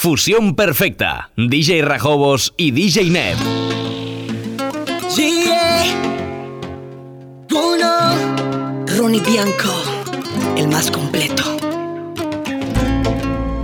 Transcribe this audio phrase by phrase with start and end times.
[0.00, 1.32] Fusión perfecta.
[1.36, 3.36] DJ Rajobos y DJ Neb.
[7.50, 8.86] Uno.
[8.96, 9.74] Ronnie Bianco,
[10.56, 11.42] el más completo.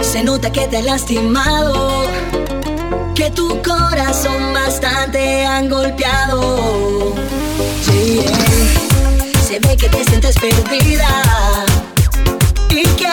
[0.00, 2.02] Se nota que te ha lastimado,
[3.14, 7.14] que tu corazón bastante han golpeado.
[9.46, 11.08] Se ve que te sientes perdida
[12.70, 13.06] y que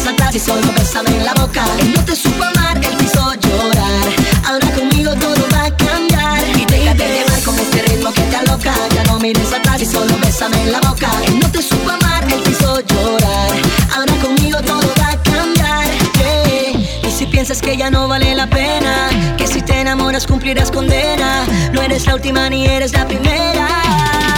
[0.00, 1.62] Mires atrás y solo bésame en la boca.
[1.94, 4.08] No te supo amar, él quiso llorar.
[4.46, 6.40] Ahora conmigo todo va a cambiar.
[6.56, 8.72] Y déjate llevar con este ritmo que te aloca.
[8.94, 11.10] Ya no mires atrás y solo bésame en la boca.
[11.42, 13.50] No te supo amar, él quiso llorar.
[13.94, 15.86] Ahora conmigo todo va a cambiar.
[17.06, 21.44] Y si piensas que ya no vale la pena, que si te enamoras cumplirás condena.
[21.72, 24.29] No eres la última ni eres la primera.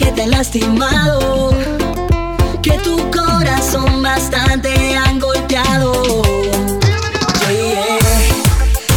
[0.00, 1.50] Que te han lastimado,
[2.62, 5.92] que tu corazón bastante han golpeado.
[7.50, 7.98] Yeah.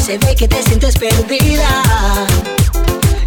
[0.06, 1.83] Se ve que te sientes perdida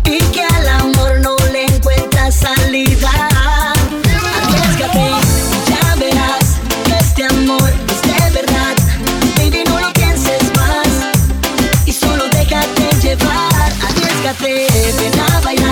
[0.05, 3.29] y que al amor no le encuentras salida.
[4.41, 5.11] Arriesgate,
[5.69, 6.47] ya verás
[6.85, 8.77] que este amor es de verdad.
[9.37, 10.89] Baby, no lo pienses más
[11.85, 13.73] y solo déjate llevar.
[13.87, 14.67] Arriesgate,
[14.99, 15.66] ven a bailar.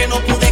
[0.00, 0.49] Hermosa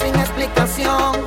[0.00, 1.17] Visita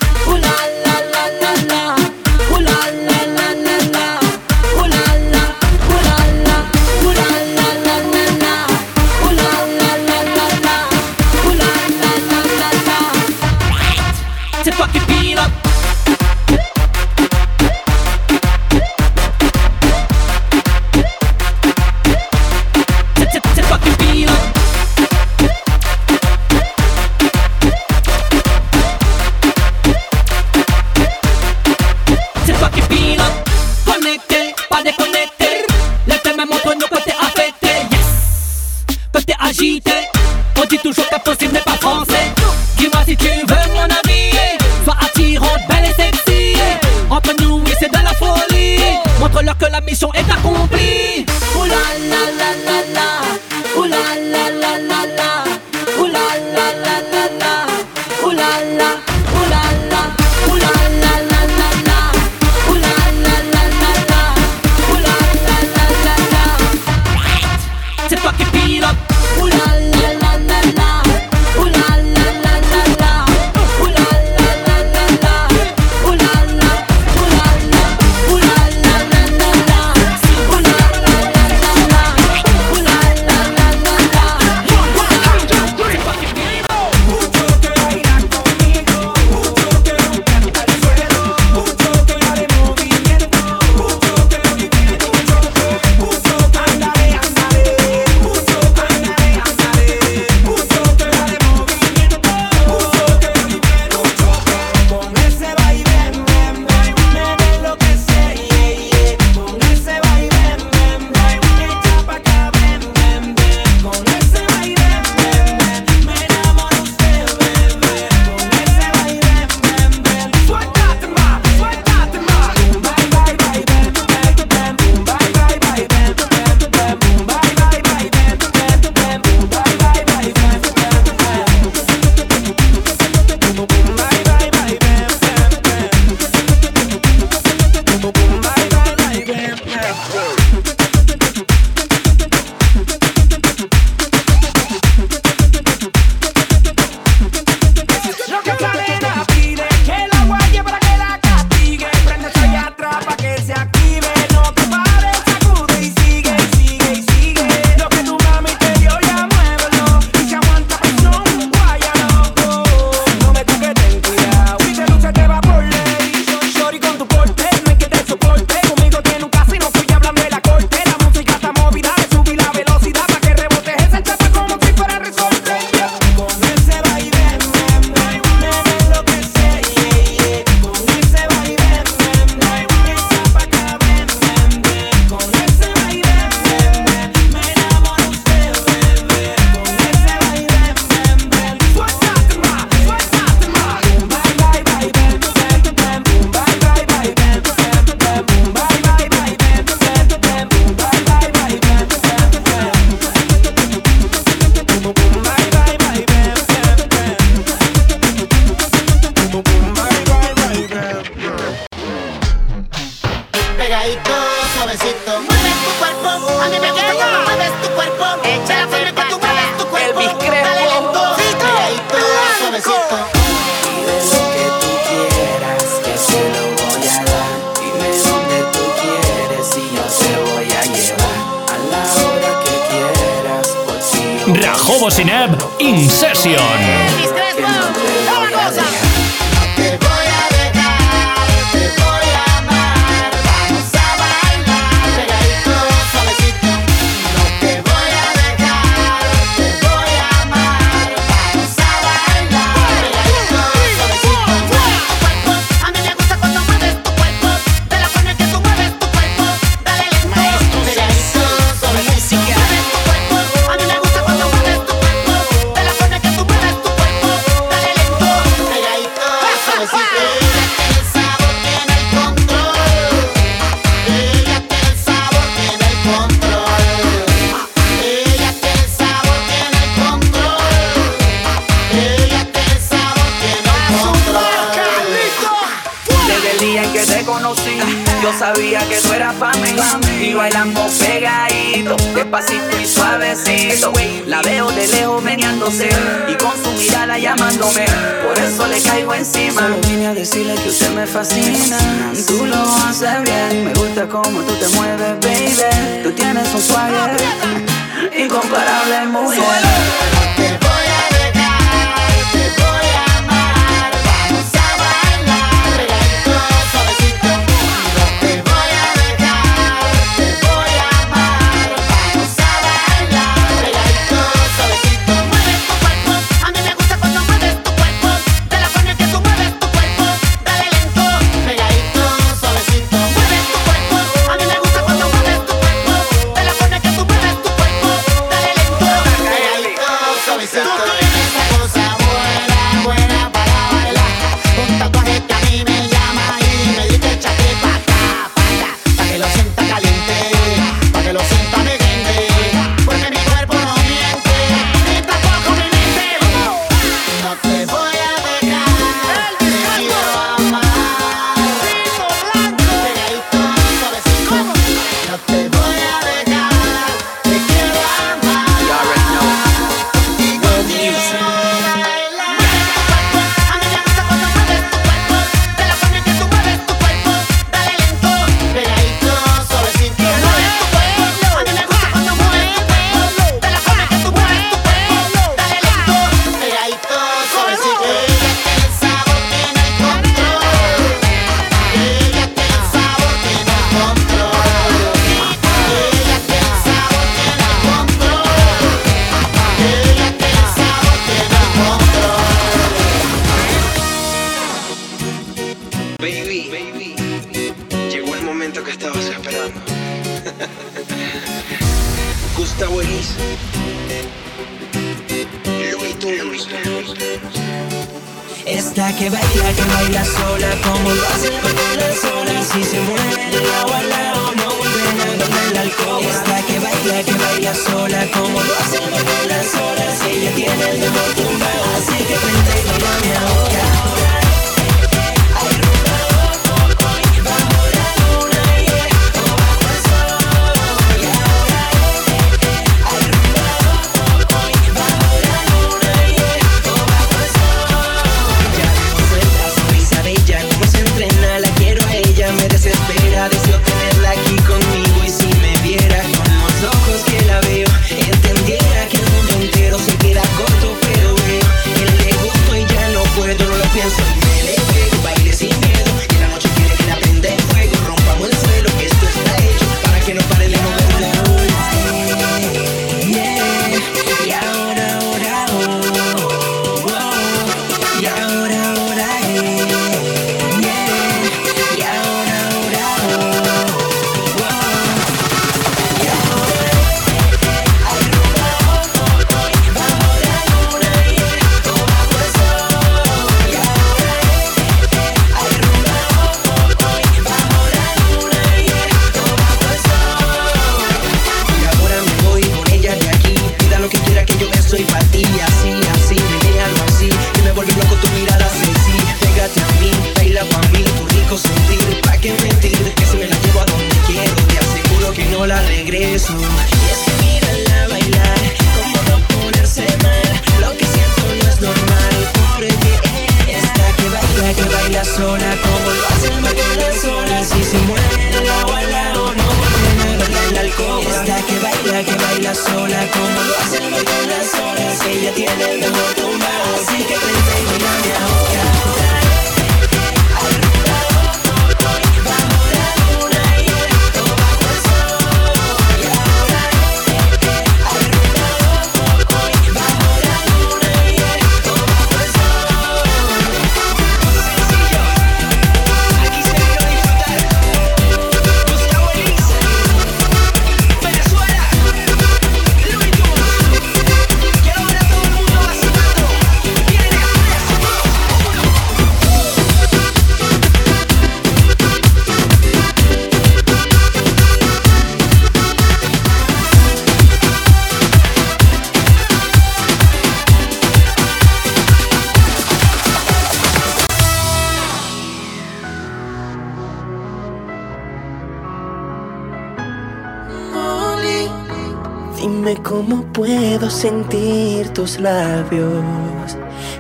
[593.85, 596.39] sentir tus labios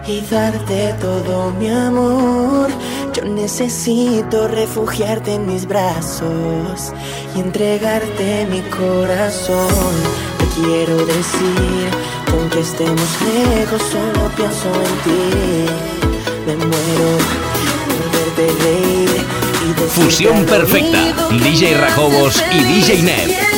[0.08, 2.70] y darte todo mi amor.
[3.12, 6.94] Yo necesito refugiarte en mis brazos
[7.36, 9.94] y entregarte mi corazón.
[10.38, 11.90] Te quiero decir,
[12.32, 15.24] aunque estemos lejos, solo pienso en ti.
[16.46, 17.10] Me muero
[17.86, 19.26] por verte reír
[19.62, 21.28] y Fusión perfecta.
[21.32, 23.53] DJ Rajobos y DJ Net.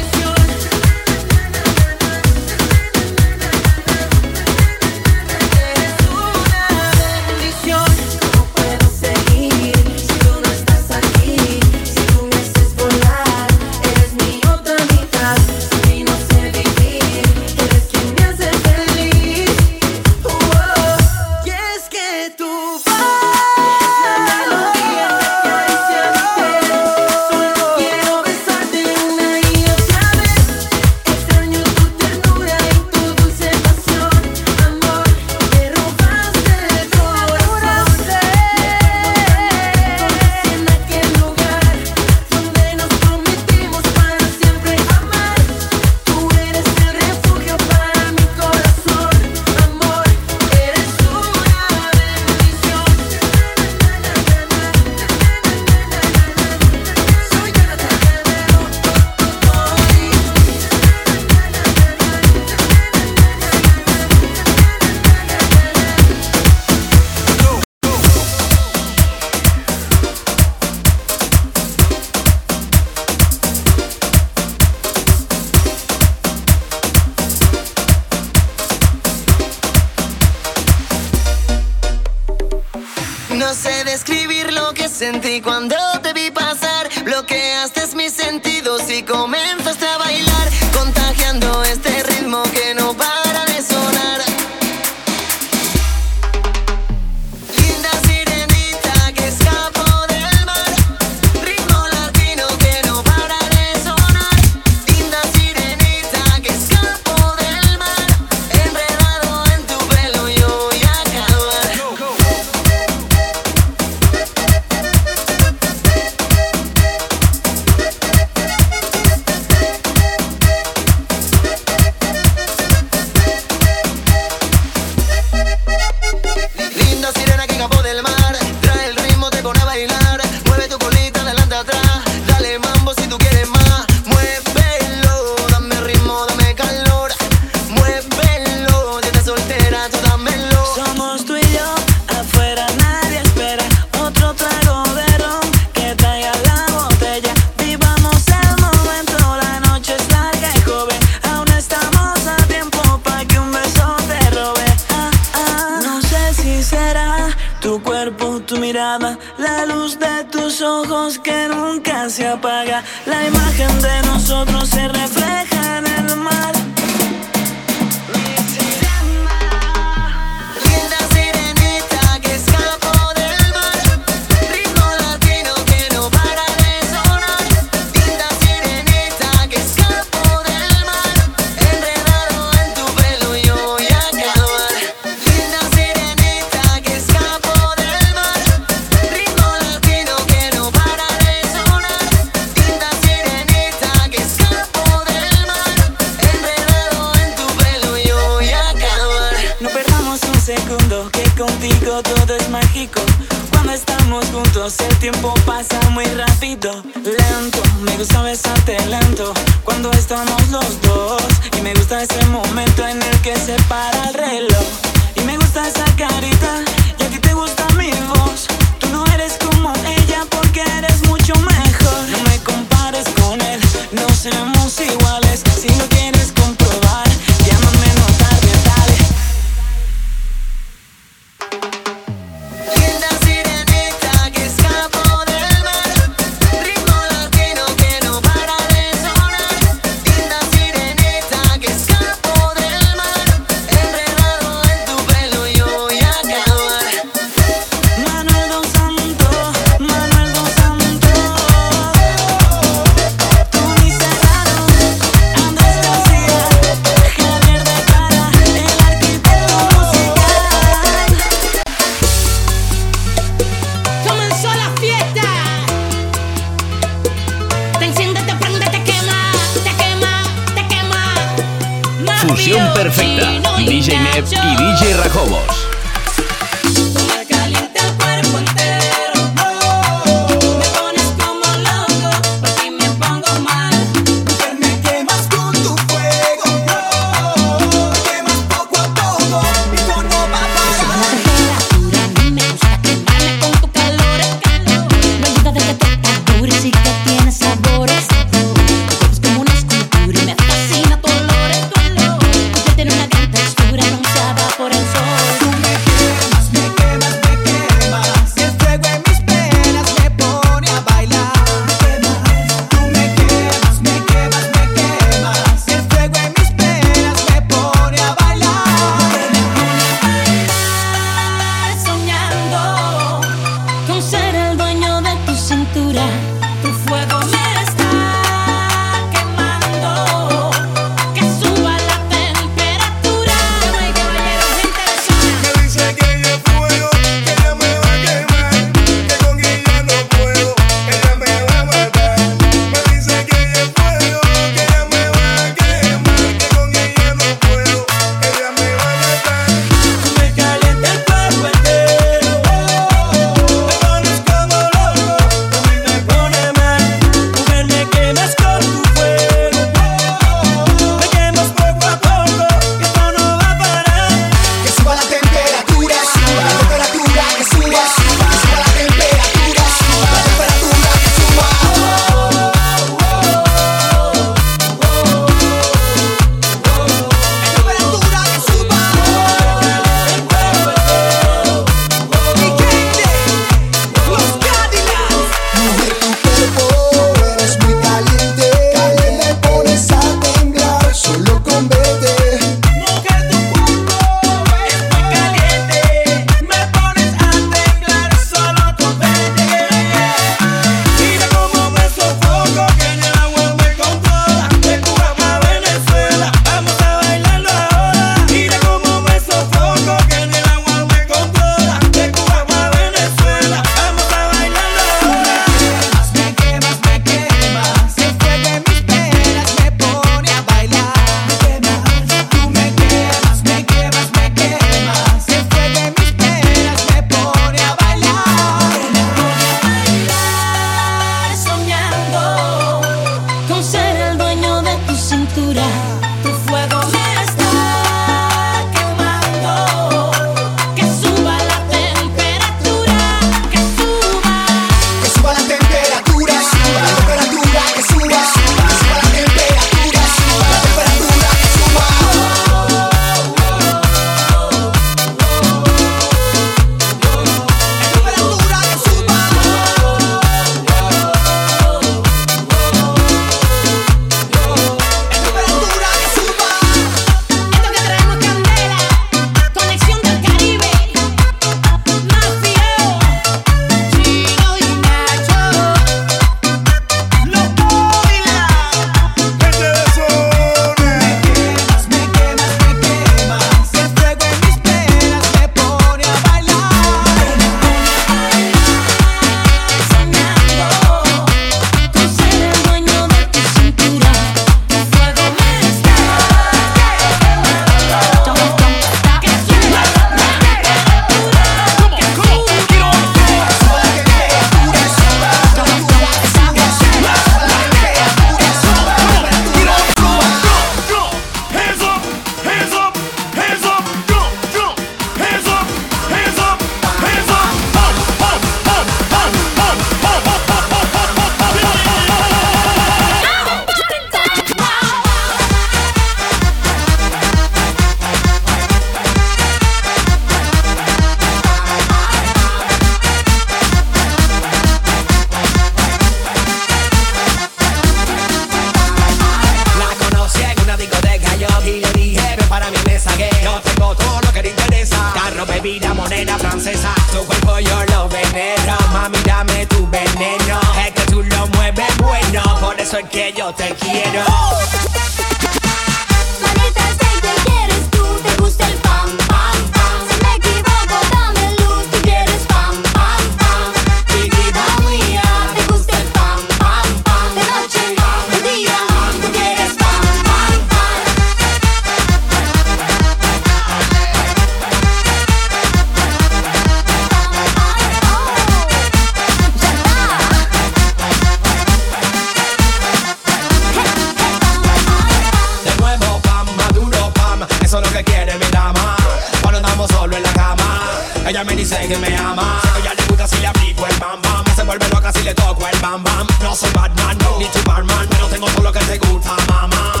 [595.23, 597.37] Le toco el bam bam, no soy Batman, no.
[597.37, 600.00] ni tu barman, pero tengo todo lo que te gusta, mamá.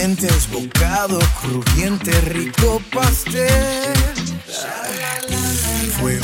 [0.00, 3.46] dientes, bocado crujiente, rico pastel.
[6.00, 6.18] Fue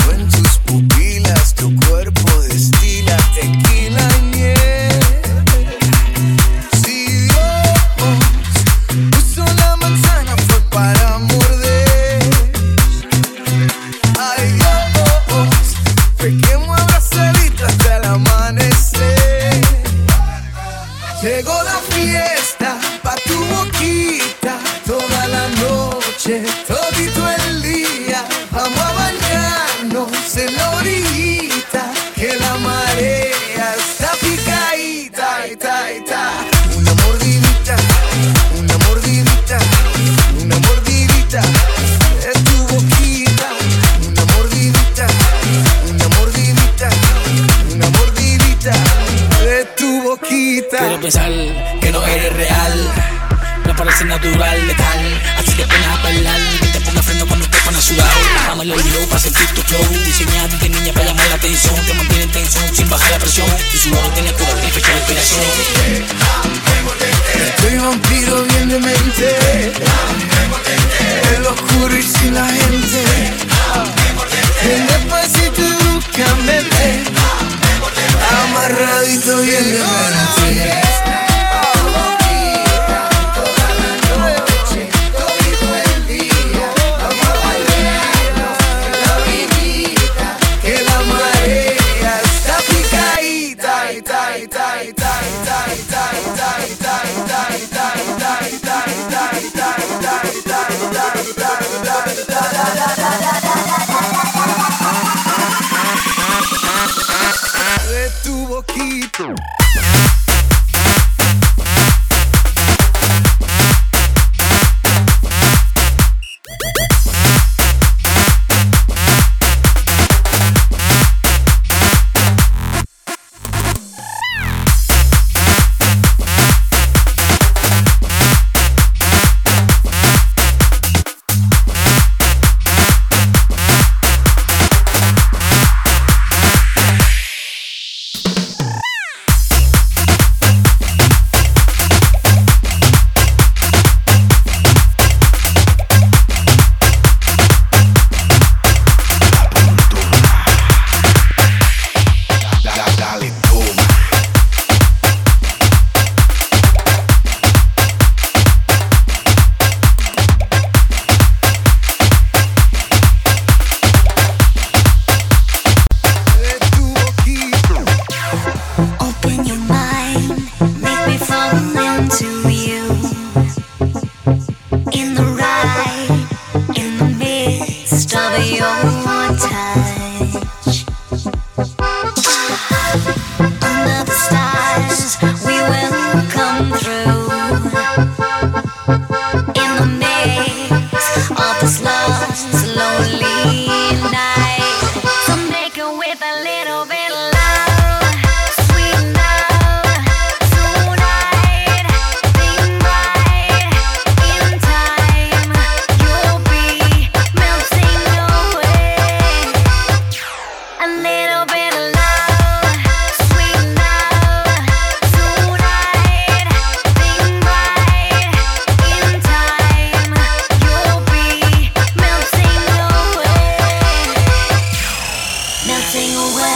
[226.04, 226.54] away.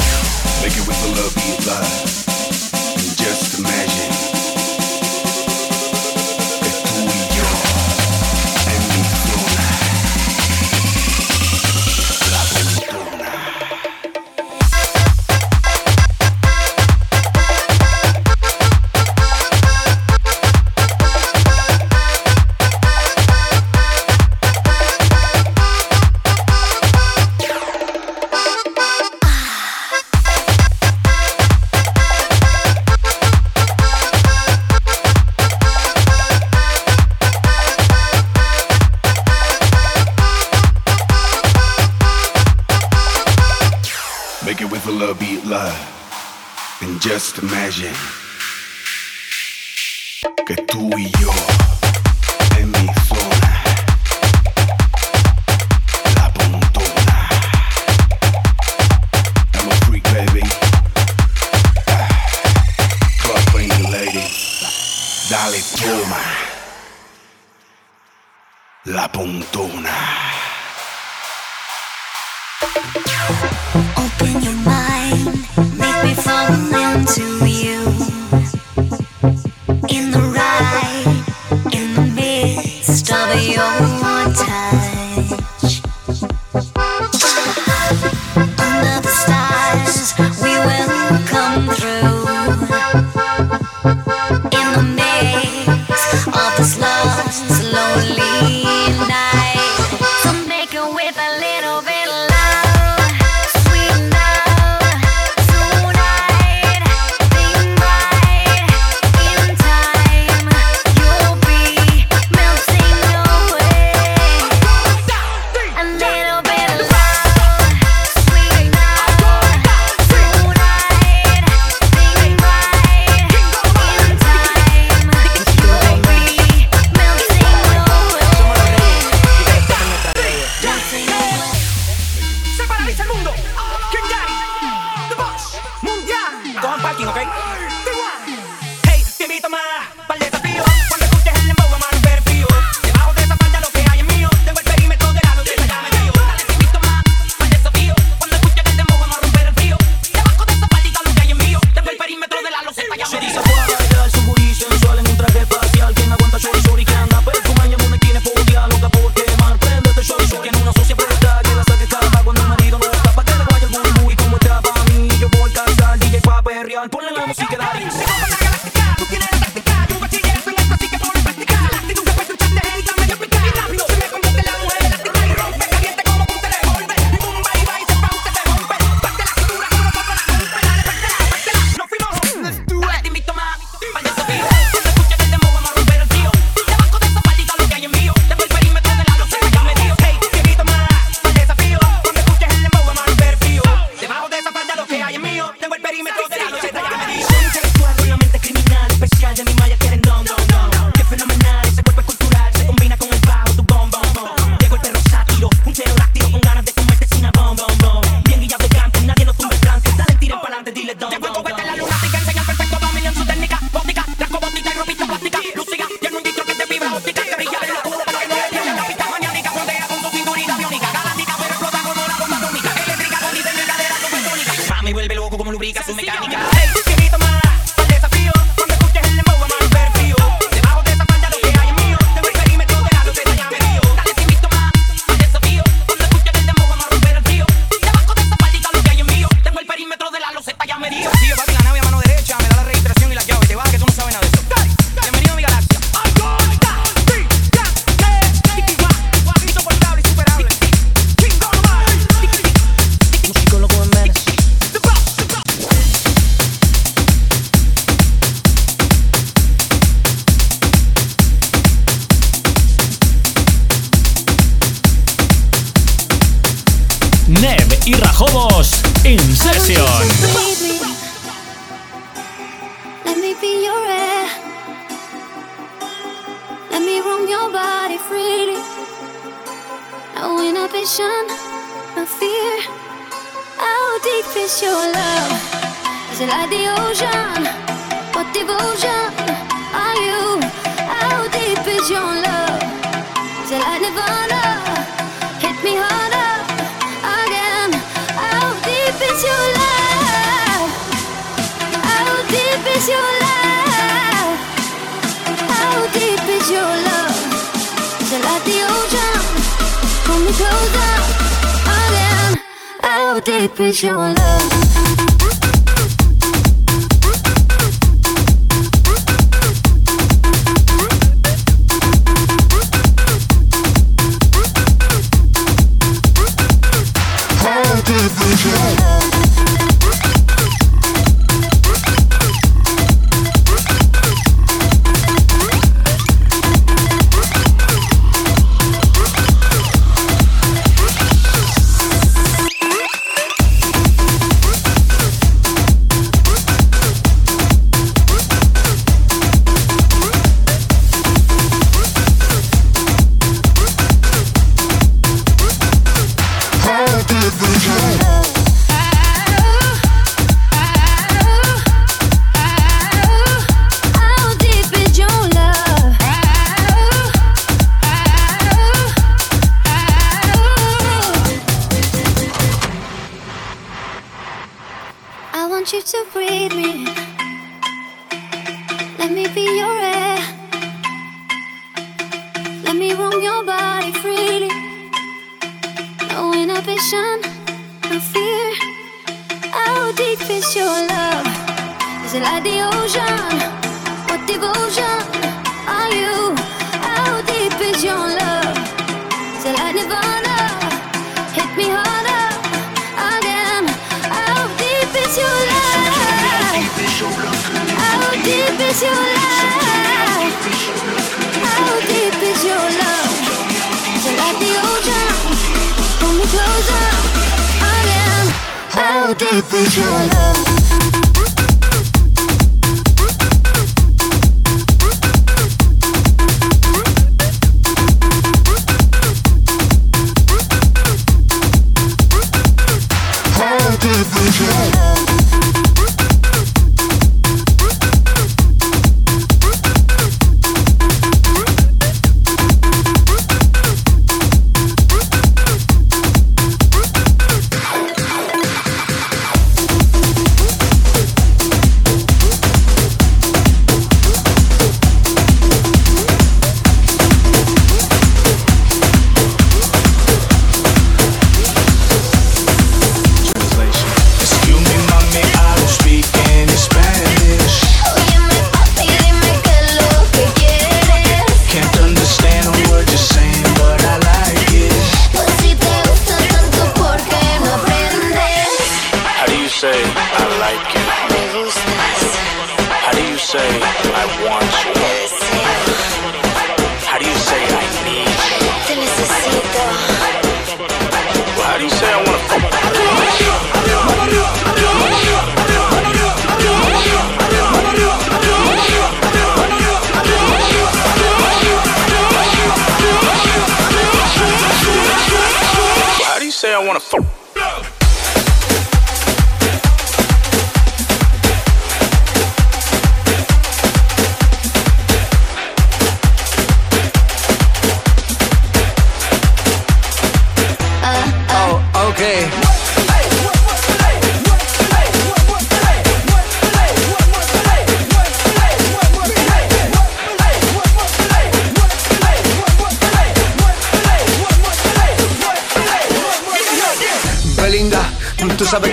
[0.61, 2.19] Make it with the love you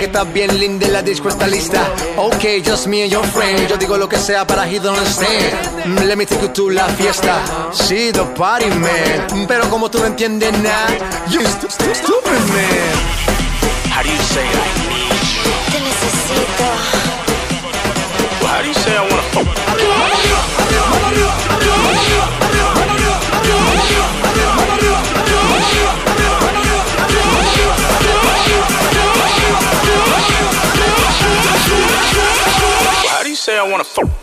[0.08, 1.80] estás bien linda y la disco está lista.
[2.16, 3.68] Ok, just me and your friend.
[3.68, 5.54] Yo digo lo que sea para he don't understand.
[5.84, 7.40] Mm, Let me take you to la fiesta.
[7.72, 9.46] Sí, the party man.
[9.46, 10.88] Pero como tú no entiendes nada,
[11.30, 12.94] you stu- stu- stupid man.
[13.92, 14.48] How do you say I
[14.88, 15.52] need you?
[18.40, 20.58] Well, how do you say I wanna fuck?
[33.68, 34.17] How do you say I wanna fuck?